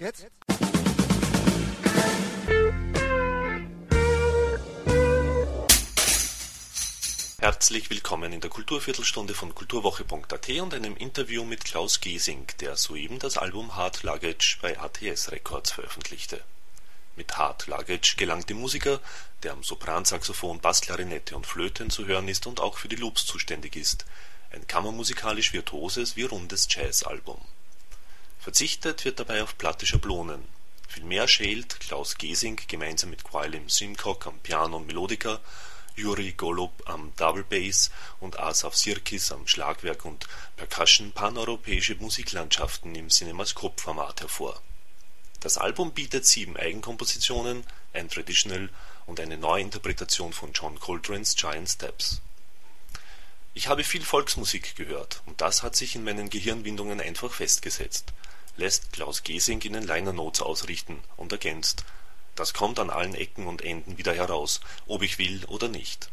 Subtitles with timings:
[0.00, 0.24] Jetzt?
[7.38, 13.18] Herzlich willkommen in der Kulturviertelstunde von kulturwoche.at und einem Interview mit Klaus Giesing, der soeben
[13.18, 16.42] das Album Hard Luggage bei ATS Records veröffentlichte.
[17.16, 19.00] Mit Hard Luggage gelangt dem Musiker,
[19.42, 23.76] der am Sopransaxophon, Bassklarinette und Flöten zu hören ist und auch für die Loops zuständig
[23.76, 24.06] ist,
[24.50, 27.44] ein kammermusikalisch virtuoses wie rundes Jazzalbum.
[28.40, 30.42] Verzichtet wird dabei auf platte Schablonen.
[30.88, 35.40] Vielmehr schält Klaus Gesing gemeinsam mit Gwilym Simcock am Piano und Melodica,
[35.94, 40.26] Juri Golub am Double Bass und Asaf Sirkis am Schlagwerk und
[40.56, 44.58] Percussion paneuropäische Musiklandschaften im Cinemascope-Format hervor.
[45.40, 48.70] Das Album bietet sieben Eigenkompositionen, ein Traditional
[49.04, 52.22] und eine Neuinterpretation von John Coltranes Giant Steps
[53.52, 58.12] ich habe viel Volksmusik gehört, und das hat sich in meinen Gehirnwindungen einfach festgesetzt,
[58.56, 61.84] lässt Klaus Gesing in den Liner Notes ausrichten und ergänzt:
[62.34, 66.10] Das kommt an allen Ecken und Enden wieder heraus, ob ich will oder nicht.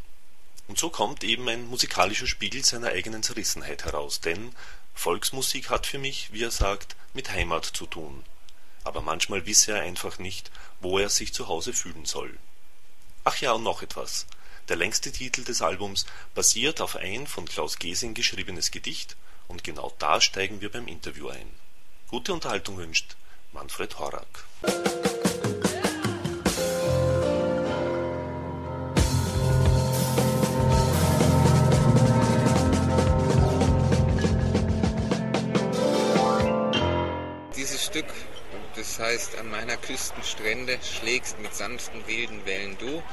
[0.68, 4.54] Und so kommt eben ein musikalischer Spiegel seiner eigenen Zerrissenheit heraus, denn
[4.94, 8.24] Volksmusik hat für mich, wie er sagt, mit Heimat zu tun.
[8.84, 12.38] Aber manchmal wisse er einfach nicht, wo er sich zu Hause fühlen soll.
[13.24, 14.26] Ach ja, und noch etwas
[14.70, 19.16] der längste Titel des Albums basiert auf ein von Klaus Gesing geschriebenes Gedicht
[19.48, 21.50] und genau da steigen wir beim Interview ein.
[22.10, 23.18] Gute Unterhaltung wünscht
[23.52, 24.26] Manfred Horak.
[37.58, 38.06] Dieses Stück,
[38.78, 43.04] das heißt An meiner Küstenstrände schlägst mit sanften wilden Wellen du,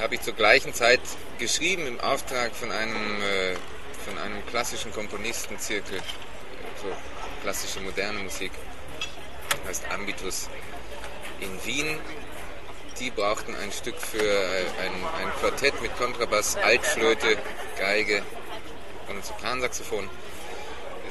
[0.00, 1.00] habe ich zur gleichen Zeit
[1.38, 3.54] geschrieben im Auftrag von einem, äh,
[4.04, 6.00] von einem klassischen Komponistenzirkel,
[6.82, 6.88] so
[7.42, 8.52] klassische moderne Musik,
[9.66, 10.48] heißt Ambitus
[11.40, 11.98] in Wien.
[13.00, 14.20] Die brauchten ein Stück für
[14.80, 17.36] ein, ein Quartett mit Kontrabass, Altflöte,
[17.78, 18.22] Geige
[19.08, 20.08] und Sopransaxophon.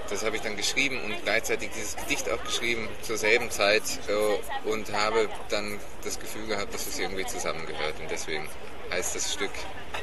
[0.10, 4.70] Das habe ich dann geschrieben und gleichzeitig dieses Gedicht auch geschrieben zur selben Zeit äh,
[4.70, 8.48] und habe dann das Gefühl gehabt, dass es irgendwie zusammengehört und deswegen
[8.92, 9.52] heißt das Stück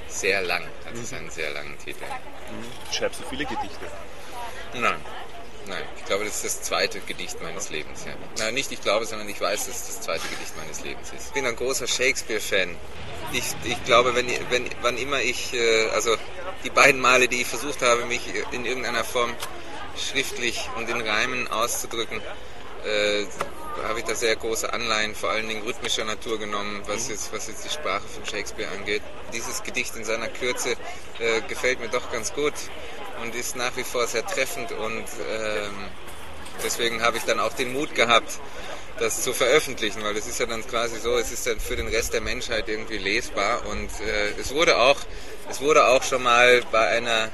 [0.08, 1.18] sehr lang, hat es mhm.
[1.18, 2.04] einen sehr langen Titel.
[2.04, 2.92] Mhm.
[2.92, 3.86] Schreibst du viele Gedichte?
[4.74, 5.00] Nein.
[5.66, 8.04] Nein, ich glaube, das ist das zweite Gedicht meines Lebens.
[8.04, 8.12] Ja.
[8.38, 11.28] Nein, nicht ich glaube, sondern ich weiß, dass es das zweite Gedicht meines Lebens ist.
[11.28, 12.76] Ich bin ein großer Shakespeare-Fan.
[13.32, 16.16] Ich, ich glaube, wenn, wenn, wann immer ich, äh, also
[16.64, 19.34] die beiden Male, die ich versucht habe, mich in irgendeiner Form
[19.96, 22.20] schriftlich und in Reimen auszudrücken,
[22.84, 23.24] äh,
[23.84, 27.12] habe ich da sehr große Anleihen, vor allen Dingen rhythmischer Natur genommen, was mhm.
[27.12, 29.02] jetzt, was jetzt die Sprache von Shakespeare angeht.
[29.32, 30.72] Dieses Gedicht in seiner Kürze
[31.18, 32.54] äh, gefällt mir doch ganz gut
[33.22, 35.88] und ist nach wie vor sehr treffend und ähm,
[36.64, 38.40] deswegen habe ich dann auch den Mut gehabt,
[38.98, 41.88] das zu veröffentlichen, weil es ist ja dann quasi so, es ist dann für den
[41.88, 44.98] Rest der Menschheit irgendwie lesbar und äh, es wurde auch,
[45.50, 47.30] es wurde auch schon mal bei einer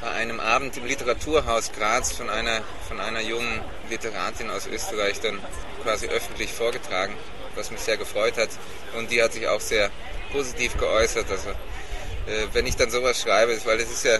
[0.00, 5.38] bei einem Abend im Literaturhaus Graz von einer, von einer jungen Literatin aus Österreich dann
[5.82, 7.14] quasi öffentlich vorgetragen,
[7.54, 8.48] was mich sehr gefreut hat.
[8.96, 9.90] Und die hat sich auch sehr
[10.32, 11.30] positiv geäußert.
[11.30, 14.18] Also äh, wenn ich dann sowas schreibe, weil es ist ja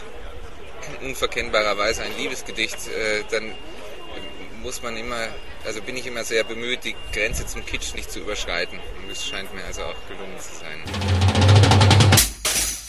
[1.02, 3.54] unverkennbarerweise ein Liebesgedicht, äh, dann
[4.62, 5.28] muss man immer,
[5.64, 8.78] also bin ich immer sehr bemüht, die Grenze zum Kitsch nicht zu überschreiten.
[9.02, 10.84] Und es scheint mir also auch gelungen zu sein.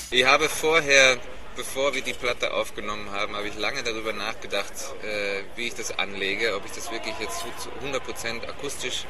[0.10, 1.18] Ich habe vorher
[1.56, 4.74] bevor wir die Platte aufgenommen haben, habe ich lange darüber nachgedacht,
[5.04, 9.06] äh, wie ich das anlege, ob ich das wirklich jetzt zu 100% akustisch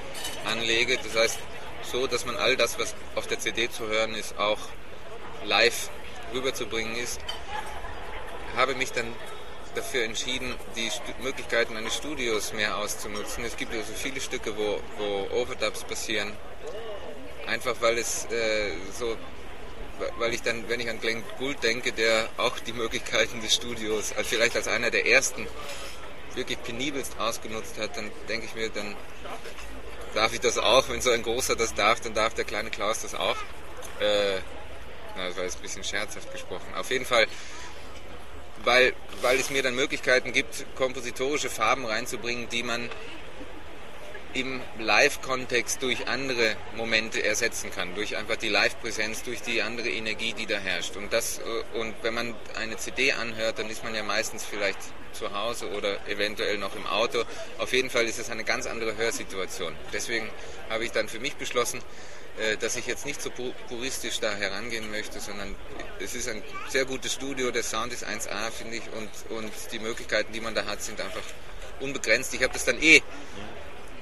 [0.46, 0.98] anlege.
[0.98, 1.40] Das heißt,
[1.92, 4.60] so, dass man all das, was auf der CD zu hören ist, auch
[5.46, 5.90] live
[6.34, 7.20] rüberzubringen ist.
[8.56, 9.14] Habe mich dann
[9.76, 10.92] dafür entschieden, die
[11.24, 13.46] Möglichkeiten eines Studios mehr auszunutzen.
[13.46, 16.34] Es gibt also viele Stücke, wo, wo Overdubs passieren.
[17.48, 19.18] Einfach weil es äh, so
[20.18, 24.14] weil ich dann, wenn ich an Glenn Gould denke, der auch die Möglichkeiten des Studios,
[24.14, 25.48] also vielleicht als einer der ersten,
[26.36, 28.96] wirklich penibelst ausgenutzt hat, dann denke ich mir, dann
[30.14, 30.90] darf ich das auch.
[30.90, 33.38] Wenn so ein Großer das darf, dann darf der kleine Klaus das auch.
[34.00, 34.40] Äh,
[35.16, 36.74] na, das war jetzt ein bisschen scherzhaft gesprochen.
[36.76, 37.28] Auf jeden Fall,
[38.64, 42.90] weil, weil es mir dann Möglichkeiten gibt, kompositorische Farben reinzubringen, die man
[44.34, 50.34] im Live-Kontext durch andere Momente ersetzen kann, durch einfach die Live-Präsenz, durch die andere Energie,
[50.34, 50.96] die da herrscht.
[50.96, 54.80] Und das äh, und wenn man eine CD anhört, dann ist man ja meistens vielleicht
[55.14, 57.24] zu Hause oder eventuell noch im Auto.
[57.58, 59.76] Auf jeden Fall ist es eine ganz andere Hörsituation.
[59.94, 60.30] Deswegen
[60.70, 61.82] habe ich dann für mich beschlossen,
[62.40, 63.30] äh, dass ich jetzt nicht so
[63.68, 65.56] puristisch da herangehen möchte, sondern
[66.00, 69.80] es ist ein sehr gutes Studio, der Sound ist 1A, finde ich, und, und die
[69.80, 71.24] Möglichkeiten, die man da hat, sind einfach
[71.82, 72.34] unbegrenzt.
[72.34, 73.02] Ich habe das dann eh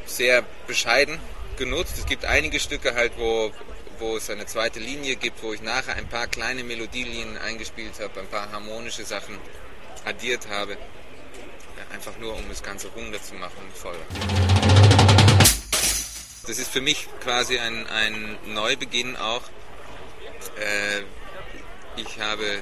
[0.09, 1.19] sehr bescheiden
[1.57, 1.97] genutzt.
[1.97, 3.51] Es gibt einige Stücke halt, wo,
[3.99, 8.19] wo es eine zweite Linie gibt, wo ich nachher ein paar kleine Melodielinien eingespielt habe,
[8.19, 9.37] ein paar harmonische Sachen
[10.05, 10.77] addiert habe.
[11.93, 13.97] Einfach nur, um das Ganze runder zu machen und voll.
[16.45, 19.41] Das ist für mich quasi ein, ein Neubeginn auch.
[20.57, 21.01] Äh,
[21.99, 22.61] ich habe äh,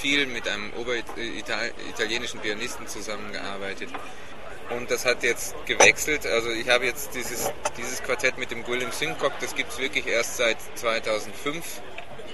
[0.00, 3.90] viel mit einem oberitalienischen Pianisten zusammengearbeitet.
[4.70, 6.26] Und das hat jetzt gewechselt.
[6.26, 10.06] Also ich habe jetzt dieses, dieses Quartett mit dem Guillem Simcock, das gibt es wirklich
[10.06, 11.82] erst seit 2005.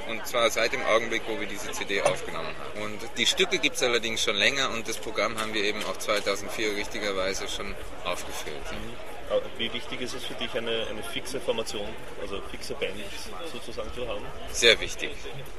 [0.08, 2.82] Und zwar seit dem Augenblick, wo wir diese CD aufgenommen haben.
[2.82, 5.96] Und die Stücke gibt es allerdings schon länger und das Programm haben wir eben auch
[5.96, 7.74] 2004 richtigerweise schon
[8.04, 8.72] aufgefüllt.
[8.72, 9.12] Mhm.
[9.56, 11.88] Wie wichtig ist es für dich, eine, eine fixe Formation,
[12.20, 12.94] also fixe Band
[13.50, 14.24] sozusagen zu haben?
[14.50, 15.10] Sehr wichtig.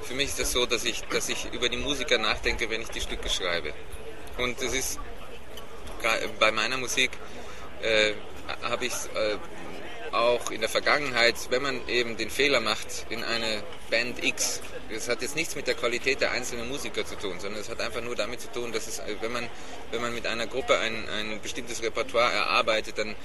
[0.04, 2.82] Für mich ist es das so, dass ich, dass ich über die Musiker nachdenke, wenn
[2.82, 3.74] ich die Stücke schreibe.
[4.38, 5.00] Und es ist
[6.40, 7.12] bei meiner Musik
[7.82, 8.14] äh,
[8.62, 9.38] habe ich äh,
[10.14, 14.62] auch in der Vergangenheit, wenn man eben den Fehler macht in eine Band X,
[14.92, 17.82] das hat jetzt nichts mit der Qualität der einzelnen Musiker zu tun, sondern es hat
[17.82, 19.50] einfach nur damit zu tun, dass es, wenn man,
[19.92, 23.16] wenn man mit einer Gruppe ein, ein bestimmtes Repertoire erarbeitet, dann,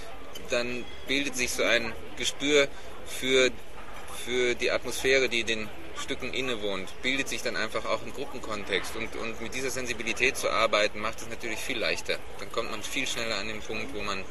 [0.51, 2.69] dann bildet sich so ein Gespür
[3.07, 3.51] für,
[4.25, 8.97] für die Atmosphäre, die den Stücken innewohnt, bildet sich dann einfach auch ein Gruppenkontext.
[8.97, 12.19] Und, und mit dieser Sensibilität zu arbeiten, macht es natürlich viel leichter.
[12.39, 14.25] Dann kommt man viel schneller an den Punkt, wo man,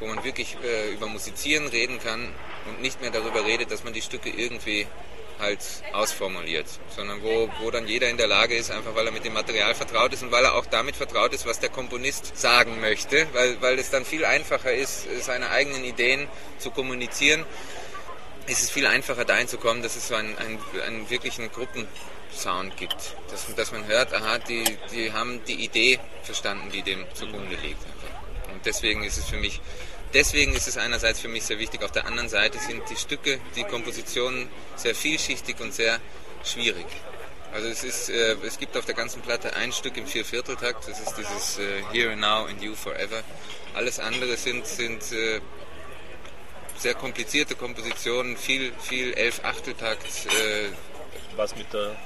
[0.00, 2.32] wo man wirklich äh, über Musizieren reden kann
[2.66, 4.86] und nicht mehr darüber redet, dass man die Stücke irgendwie
[5.38, 5.58] halt
[5.92, 9.32] ausformuliert, sondern wo, wo dann jeder in der Lage ist, einfach weil er mit dem
[9.32, 13.26] Material vertraut ist und weil er auch damit vertraut ist, was der Komponist sagen möchte,
[13.32, 16.28] weil, weil es dann viel einfacher ist, seine eigenen Ideen
[16.58, 17.44] zu kommunizieren
[18.46, 22.76] ist es viel einfacher dahin zu kommen, dass es so einen, einen, einen wirklichen Gruppensound
[22.76, 23.16] gibt.
[23.30, 27.82] Dass, dass man hört, aha, die, die haben die Idee verstanden, die dem zugrunde liegt.
[28.52, 29.60] Und deswegen ist es für mich,
[30.12, 31.82] deswegen ist es einerseits für mich sehr wichtig.
[31.82, 36.00] Auf der anderen Seite sind die Stücke, die Kompositionen sehr vielschichtig und sehr
[36.44, 36.86] schwierig.
[37.52, 40.98] Also es, ist, äh, es gibt auf der ganzen Platte ein Stück im Viervierteltakt, das
[40.98, 43.22] ist dieses äh, Here and Now and You Forever.
[43.74, 45.40] Alles andere sind, sind äh,
[46.76, 50.26] sehr komplizierte Kompositionen, viel, viel Elf-Achteltakt.
[50.26, 50.70] Äh,
[51.36, 51.96] Was mit der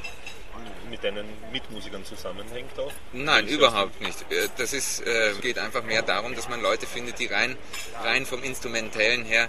[0.91, 2.93] mit deinen Mitmusikern zusammenhängt auch?
[3.13, 4.21] Nein, überhaupt nicht.
[4.31, 7.57] Äh, das ist, äh, geht einfach mehr darum, dass man Leute findet, die rein,
[8.03, 9.49] rein vom Instrumentellen her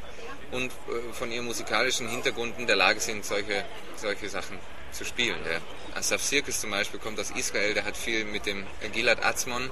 [0.52, 3.64] und äh, von ihrem musikalischen Hintergrund in der Lage sind, solche,
[3.96, 4.60] solche Sachen
[4.92, 5.38] zu spielen.
[5.46, 5.62] Der
[5.96, 9.72] Asaf Sirkis zum Beispiel kommt aus Israel, der hat viel mit dem Gilad Atzmon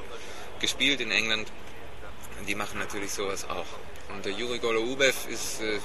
[0.59, 1.51] gespielt in England.
[2.45, 3.65] Die machen natürlich sowas auch.
[4.13, 5.79] Und der Juri Goloubev ist, äh,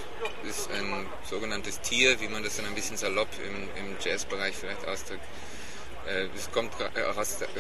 [0.49, 4.87] ist ein sogenanntes Tier, wie man das dann ein bisschen salopp im, im Jazzbereich vielleicht
[4.87, 5.25] ausdrückt.
[6.07, 6.73] Äh, es kommt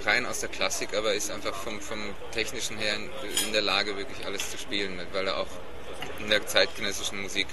[0.04, 4.24] rein aus der Klassik, aber ist einfach vom, vom Technischen her in der Lage, wirklich
[4.26, 5.48] alles zu spielen, weil er auch
[6.18, 7.46] in der zeitgenössischen Musik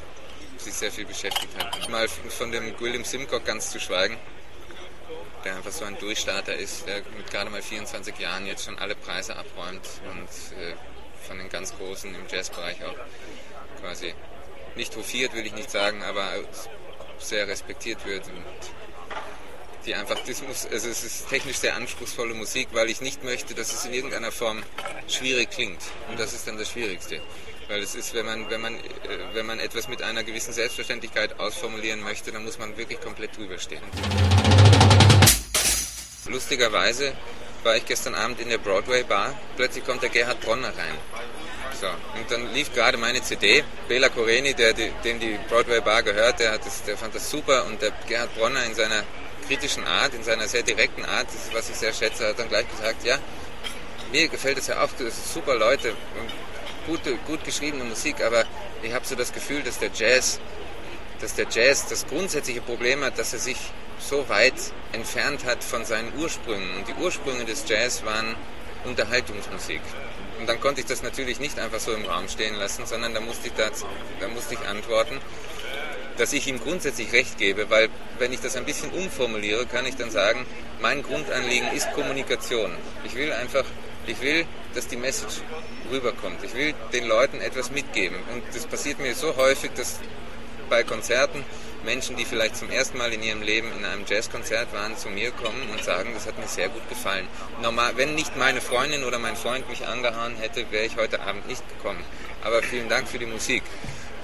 [0.58, 1.90] sich sehr viel beschäftigt hat.
[1.90, 4.18] Mal von dem William Simcock ganz zu schweigen,
[5.46, 8.96] der einfach so ein Durchstarter ist, der mit gerade mal 24 Jahren jetzt schon alle
[8.96, 10.74] Preise abräumt und äh,
[11.28, 12.96] von den ganz Großen im Jazzbereich auch
[13.82, 14.14] quasi
[14.76, 16.28] nicht hofiert, will ich nicht sagen, aber
[17.20, 18.46] sehr respektiert wird und
[19.86, 23.56] die einfach, das muss, also es ist technisch sehr anspruchsvolle Musik, weil ich nicht möchte,
[23.56, 24.62] dass es in irgendeiner Form
[25.08, 25.82] schwierig klingt.
[26.10, 27.22] Und das ist dann das Schwierigste.
[27.70, 28.80] Weil es ist, wenn man, wenn man, äh,
[29.34, 33.58] wenn man etwas mit einer gewissen Selbstverständlichkeit ausformulieren möchte, dann muss man wirklich komplett drüber
[33.58, 33.82] stehen.
[36.28, 37.14] Lustigerweise
[37.64, 39.34] war ich gestern Abend in der Broadway Bar.
[39.56, 40.98] Plötzlich kommt der Gerhard Bronner rein.
[41.80, 43.64] So, und dann lief gerade meine CD.
[43.88, 47.66] Bela Koreni, der, dem die Broadway Bar gehört, der, hat das, der fand das super.
[47.66, 49.04] Und der Gerhard Bronner in seiner
[49.48, 52.50] kritischen Art, in seiner sehr direkten Art, das ist, was ich sehr schätze, hat dann
[52.50, 53.18] gleich gesagt, ja,
[54.12, 56.30] mir gefällt es ja auch, das sind super Leute und
[56.86, 58.46] gute, gut geschriebene Musik, aber
[58.82, 60.40] ich habe so das Gefühl, dass der Jazz,
[61.20, 63.58] dass der Jazz das grundsätzliche Problem hat, dass er sich
[64.00, 64.56] so weit
[64.92, 66.78] entfernt hat von seinen Ursprüngen.
[66.78, 68.36] Und die Ursprünge des Jazz waren
[68.86, 69.82] Unterhaltungsmusik.
[70.40, 73.20] Und dann konnte ich das natürlich nicht einfach so im Raum stehen lassen, sondern da
[73.20, 73.86] musste ich, das,
[74.20, 75.20] da musste ich antworten,
[76.18, 77.90] dass ich ihm grundsätzlich recht gebe, weil
[78.20, 80.46] wenn ich das ein bisschen umformuliere, kann ich dann sagen,
[80.82, 82.72] mein Grundanliegen ist Kommunikation.
[83.04, 83.66] Ich will einfach,
[84.08, 85.42] ich will, dass die Message
[85.92, 86.44] rüberkommt.
[86.44, 88.18] Ich will den Leuten etwas mitgeben.
[88.34, 90.00] Und das passiert mir so häufig, dass
[90.70, 91.44] bei Konzerten
[91.84, 95.32] Menschen, die vielleicht zum ersten Mal in ihrem Leben in einem Jazzkonzert waren, zu mir
[95.32, 97.28] kommen und sagen, das hat mir sehr gut gefallen.
[97.62, 101.48] Normal, wenn nicht meine Freundin oder mein Freund mich angehauen hätte, wäre ich heute Abend
[101.48, 102.04] nicht gekommen.
[102.44, 103.64] Aber vielen Dank für die Musik.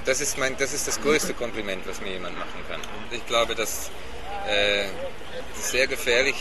[0.05, 2.81] Das ist, mein, das, ist das größte Kompliment, was mir jemand machen kann.
[3.11, 3.89] Ich glaube, dass
[4.47, 4.85] äh,
[5.57, 6.35] es sehr gefährlich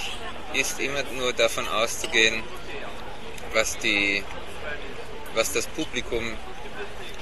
[0.52, 2.42] ist, immer nur davon auszugehen,
[3.52, 4.22] was, die,
[5.34, 6.36] was das Publikum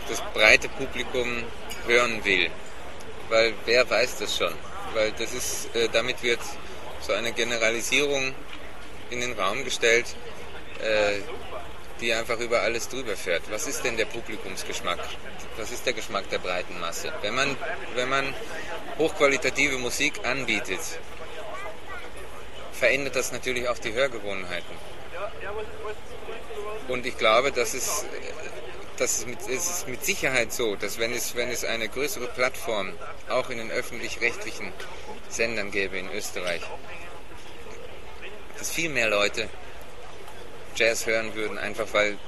[0.08, 1.44] das breite Publikum
[1.86, 2.50] hören will.
[3.32, 4.52] Weil wer weiß das schon?
[4.92, 6.40] Weil das ist, äh, damit wird
[7.00, 8.34] so eine Generalisierung
[9.08, 10.04] in den Raum gestellt,
[10.82, 11.20] äh,
[12.02, 13.44] die einfach über alles drüber fährt.
[13.50, 14.98] Was ist denn der Publikumsgeschmack?
[15.56, 17.10] Was ist der Geschmack der breiten Masse?
[17.22, 17.56] Wenn man,
[17.94, 18.34] wenn man
[18.98, 20.80] hochqualitative Musik anbietet,
[22.74, 24.76] verändert das natürlich auch die Hörgewohnheiten.
[26.88, 28.04] Und ich glaube, dass es,
[28.96, 32.28] dass es, mit, es ist mit Sicherheit so, dass wenn es, wenn es eine größere
[32.28, 32.92] Plattform
[33.28, 34.72] auch in den öffentlich-rechtlichen
[35.28, 36.62] Sendern gäbe in Österreich,
[38.58, 39.48] dass viel mehr Leute
[40.76, 42.18] Jazz hören würden, einfach weil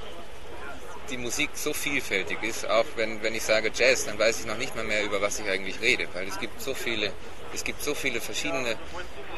[1.11, 2.69] die Musik so vielfältig ist.
[2.69, 5.39] Auch wenn, wenn ich sage Jazz, dann weiß ich noch nicht mal mehr, über was
[5.39, 7.13] ich eigentlich rede, weil es gibt so viele,
[7.53, 8.77] es gibt so viele verschiedene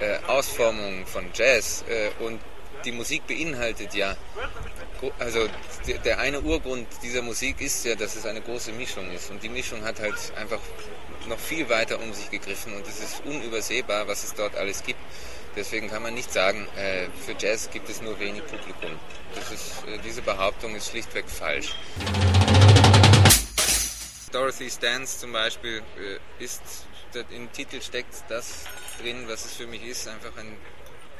[0.00, 2.40] äh, Ausformungen von Jazz äh, und
[2.84, 4.16] die Musik beinhaltet ja,
[5.18, 5.48] also
[6.04, 9.48] der eine Urgrund dieser Musik ist ja, dass es eine große Mischung ist und die
[9.48, 10.60] Mischung hat halt einfach
[11.28, 15.00] noch viel weiter um sich gegriffen und es ist unübersehbar, was es dort alles gibt.
[15.56, 18.90] Deswegen kann man nicht sagen, äh, für Jazz gibt es nur wenig Publikum.
[19.52, 21.74] Ist, äh, diese Behauptung ist schlichtweg falsch.
[24.32, 26.62] Dorothy Stans zum Beispiel äh, ist,
[27.30, 28.64] im Titel steckt das
[29.00, 30.58] drin, was es für mich ist, einfach ein,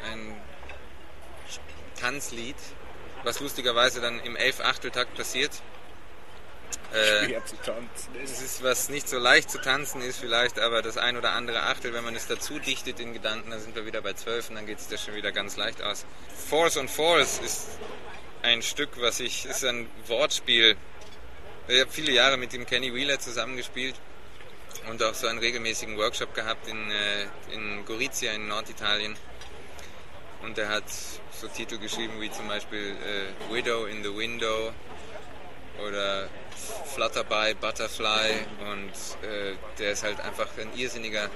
[0.05, 0.37] ein
[1.97, 2.57] Tanzlied,
[3.25, 5.51] was lustigerweise dann im 11-Achteltakt passiert.
[6.93, 8.33] Äh, Schwer zu tanzen ist.
[8.33, 11.63] Es ist was nicht so leicht zu tanzen ist vielleicht, aber das ein oder andere
[11.63, 14.57] Achtel, wenn man es dazu dichtet in Gedanken, dann sind wir wieder bei 12 und
[14.57, 16.07] dann geht es da schon wieder ganz leicht aus.
[16.49, 17.67] Force on Force ist
[18.43, 20.77] ein Stück, was ich, ist ein Wortspiel.
[21.69, 23.97] Ich habe viele Jahre mit dem Kenny Wheeler zusammengespielt
[24.89, 29.17] und auch so einen regelmäßigen Workshop gehabt in, äh, in Gorizia in Norditalien.
[30.47, 30.85] Und er hat
[31.33, 34.73] so Titel geschrieben wie zum Beispiel äh, Widow in the Window
[35.85, 36.29] oder
[36.95, 38.47] Flutterby, Butterfly.
[38.61, 38.93] Und
[39.29, 41.29] äh, der ist halt einfach ein irrsinniger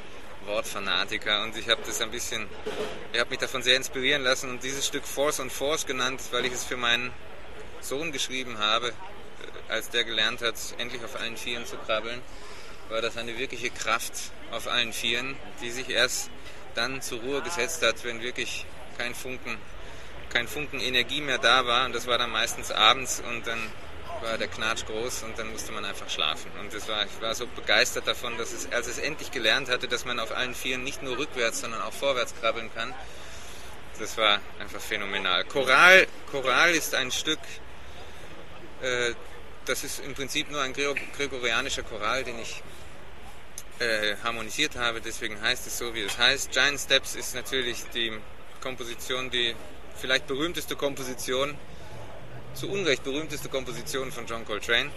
[0.46, 1.42] Wortfanatiker.
[1.42, 2.46] Und ich habe das ein bisschen,
[3.12, 6.46] ich habe mich davon sehr inspirieren lassen und dieses Stück Force on Force genannt, weil
[6.46, 7.10] ich es für meinen
[7.80, 12.22] Sohn geschrieben habe, äh, als der gelernt hat, endlich auf allen Vieren zu krabbeln,
[12.88, 14.12] war das eine wirkliche Kraft
[14.52, 16.30] auf allen Vieren, die sich erst
[16.76, 18.66] dann zur Ruhe gesetzt hat, wenn wirklich
[18.98, 19.56] kein Funken,
[20.30, 23.58] kein Funken Energie mehr da war und das war dann meistens abends und dann
[24.22, 26.50] war der Knatsch groß und dann musste man einfach schlafen.
[26.60, 29.88] Und das war, ich war so begeistert davon, dass es, als es endlich gelernt hatte,
[29.88, 32.94] dass man auf allen Vieren nicht nur rückwärts, sondern auch vorwärts krabbeln kann.
[33.98, 35.44] Das war einfach phänomenal.
[35.44, 37.40] Choral, Choral ist ein Stück,
[38.82, 39.14] äh,
[39.66, 42.62] das ist im Prinzip nur ein gregorianischer Choral, den ich
[43.78, 46.52] äh, harmonisiert habe, deswegen heißt es so, wie es heißt.
[46.52, 48.18] Giant Steps ist natürlich die
[48.60, 49.54] Komposition, die
[49.96, 51.56] vielleicht berühmteste Komposition
[52.54, 54.90] zu Unrecht berühmteste Komposition von John Coltrane.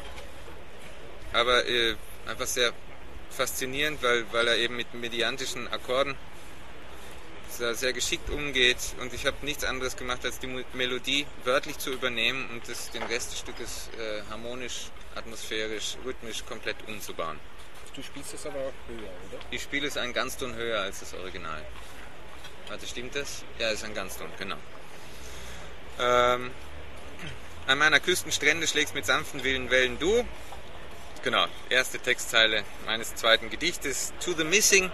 [1.34, 1.96] Aber äh,
[2.28, 2.72] einfach sehr
[3.30, 6.16] faszinierend, weil, weil er eben mit mediantischen Akkorden
[7.50, 12.50] sehr geschickt umgeht und ich habe nichts anderes gemacht, als die Melodie wörtlich zu übernehmen
[12.52, 17.40] und das, den Rest des Stückes äh, harmonisch, atmosphärisch, rhythmisch komplett umzubauen.
[17.94, 19.40] Du spielst es aber auch höher, oder?
[19.52, 21.62] Ich spiele es einen Ganzton höher als das Original.
[22.68, 23.44] Warte, stimmt das?
[23.60, 24.56] Ja, ist ein Ganzton, genau.
[26.00, 26.52] Ähm,
[27.68, 30.26] an meiner Küstenstrände schlägst mit sanften wilden Wellen du.
[31.24, 34.12] Genau, erste Textzeile meines zweiten Gedichtes.
[34.24, 34.92] To the Missing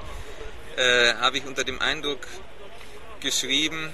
[0.75, 2.27] äh, habe ich unter dem Eindruck
[3.19, 3.91] geschrieben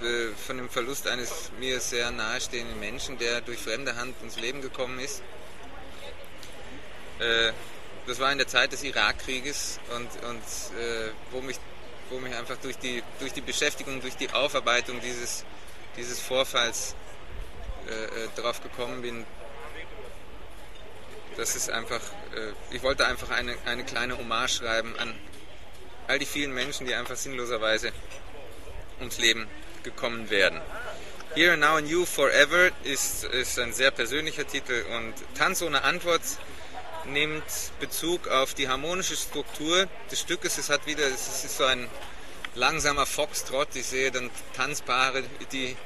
[0.00, 4.62] äh, von dem Verlust eines mir sehr nahestehenden Menschen, der durch fremde Hand ins Leben
[4.62, 5.22] gekommen ist.
[7.18, 7.52] Äh,
[8.06, 10.42] das war in der Zeit des Irakkrieges und, und
[10.78, 11.56] äh, wo, mich,
[12.10, 15.44] wo mich einfach durch die, durch die Beschäftigung, durch die Aufarbeitung dieses,
[15.96, 16.94] dieses Vorfalls
[17.88, 19.26] äh, äh, drauf gekommen bin,
[21.36, 22.00] das ist einfach,
[22.34, 25.14] äh, ich wollte einfach eine, eine kleine Hommage schreiben an
[26.06, 27.92] all die vielen Menschen, die einfach sinnloserweise
[29.00, 29.48] ums Leben
[29.82, 30.60] gekommen werden.
[31.34, 35.82] Here and Now and You Forever ist, ist ein sehr persönlicher Titel und Tanz ohne
[35.82, 36.22] Antwort
[37.06, 37.44] nimmt
[37.80, 40.58] Bezug auf die harmonische Struktur des Stückes.
[40.58, 41.88] Es hat wieder, es ist so ein
[42.54, 43.68] langsamer Foxtrott.
[43.74, 45.76] Ich sehe dann Tanzpaare, die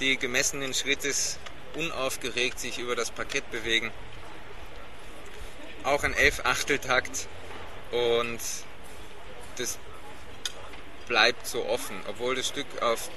[0.00, 1.38] die gemessenen Schrittes
[1.74, 3.92] unaufgeregt sich über das Parkett bewegen.
[5.84, 7.28] Auch ein Elf-Achteltakt
[7.90, 8.40] und
[9.56, 9.78] das
[11.06, 12.00] bleibt so offen.
[12.08, 13.10] Obwohl das Stück auf,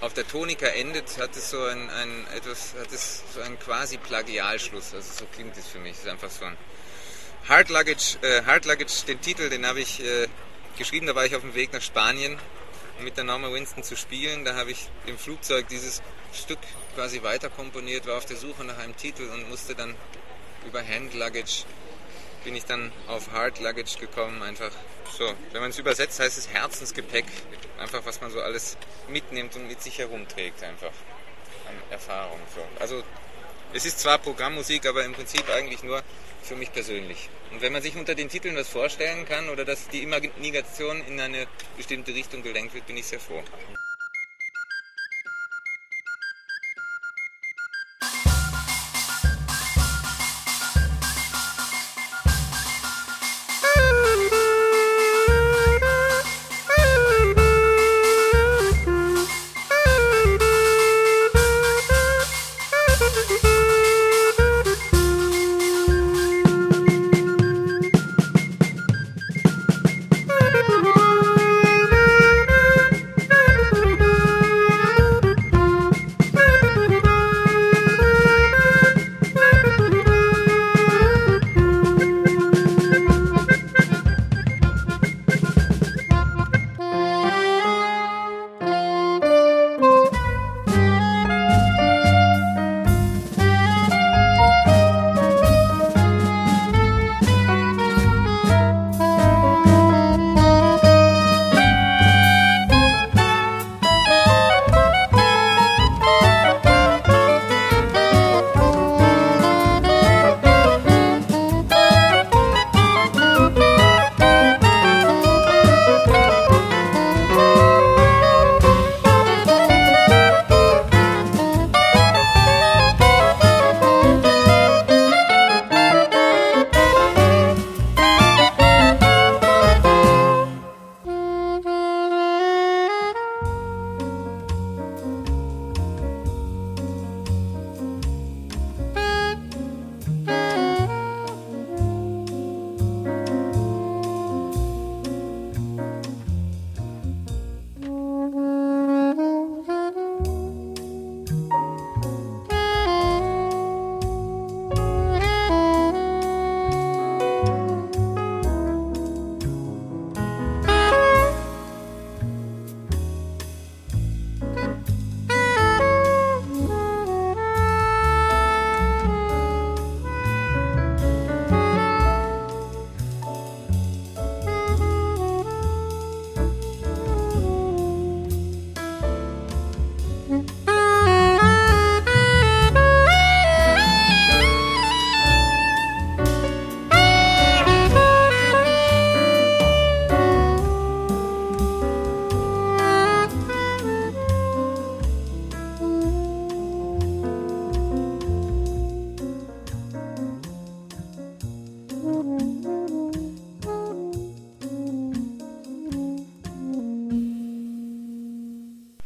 [0.00, 3.96] auf der Tonika endet, hat es so ein, ein etwas, hat es so einen quasi
[3.96, 4.94] Plagialschluss.
[4.94, 5.92] Also so klingt es für mich.
[5.92, 6.56] Es ist einfach so ein
[7.48, 10.26] Hard Luggage, äh, Hard Luggage, den Titel, den habe ich äh,
[10.76, 12.38] geschrieben, da war ich auf dem Weg nach Spanien
[13.00, 14.44] mit der Norma Winston zu spielen.
[14.44, 16.58] Da habe ich im Flugzeug dieses Stück
[16.94, 19.94] quasi weiter komponiert, war auf der Suche nach einem Titel und musste dann
[20.66, 21.64] über Hand Luggage
[22.46, 24.40] bin ich dann auf Hard Luggage gekommen.
[24.40, 24.70] Einfach
[25.18, 27.24] so, wenn man es übersetzt, heißt es Herzensgepäck.
[27.76, 28.76] Einfach was man so alles
[29.08, 30.92] mitnimmt und mit sich herumträgt einfach
[31.68, 32.38] an Erfahrung.
[32.54, 32.60] So.
[32.78, 33.02] Also
[33.72, 36.04] es ist zwar Programmmusik, aber im Prinzip eigentlich nur
[36.40, 37.28] für mich persönlich.
[37.50, 41.18] Und wenn man sich unter den Titeln was vorstellen kann oder dass die Imagination in
[41.18, 43.42] eine bestimmte Richtung gelenkt wird, bin ich sehr froh.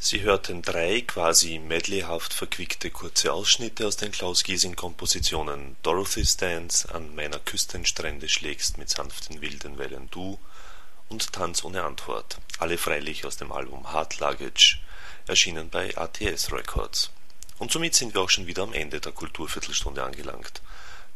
[0.03, 7.39] Sie hörten drei quasi medleyhaft verquickte kurze Ausschnitte aus den Klaus-Giesing-Kompositionen Dorothy's Dance, An meiner
[7.39, 10.39] Küstenstrände schlägst mit sanften wilden Wellen du
[11.11, 14.79] und Tanz ohne Antwort, alle freilich aus dem Album Hard Luggage,
[15.27, 17.11] erschienen bei ATS Records.
[17.59, 20.63] Und somit sind wir auch schon wieder am Ende der Kulturviertelstunde angelangt.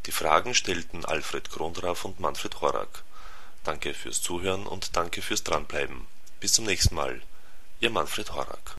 [0.05, 3.03] Die Fragen stellten Alfred Krondraff und Manfred Horak.
[3.65, 6.07] Danke fürs Zuhören und danke fürs Dranbleiben.
[6.39, 7.23] Bis zum nächsten Mal.
[7.81, 8.65] Ihr Manfred Horak